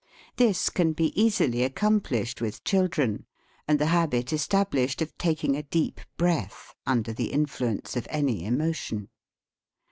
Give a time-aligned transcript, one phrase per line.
[0.37, 3.27] This can be easily accom plished with children,
[3.67, 8.07] and the habit estab lished of taking a deep breath under the in fluence of
[8.09, 9.09] any emotion.